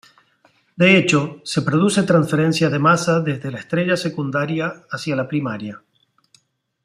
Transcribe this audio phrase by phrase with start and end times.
[0.77, 5.83] De hecho, se produce transferencia de masa desde la estrella secundaria hacia la primaria.